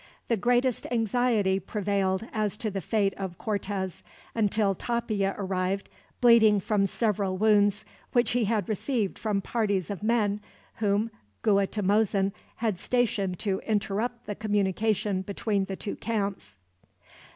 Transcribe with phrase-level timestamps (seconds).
[0.29, 4.01] The greatest anxiety prevailed as to the fate of Cortez,
[4.33, 5.89] until Tapia arrived,
[6.21, 10.41] bleeding from several wounds, which he had received from parties of men
[10.77, 11.11] whom
[11.43, 16.57] Guatimozin had stationed to interrupt the communication between the two camps.